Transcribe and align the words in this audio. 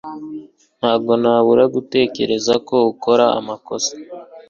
Ntabwo 0.79 1.11
nabura 1.21 1.63
gutekereza 1.75 2.53
ko 2.67 2.77
ukora 2.93 3.25
amakosa 3.39 3.93